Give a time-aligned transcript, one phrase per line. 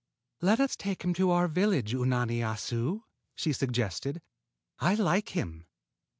[0.41, 3.01] "Let us take him to our village, Unani Assu!"
[3.35, 4.19] she suggested.
[4.79, 5.67] "I like him."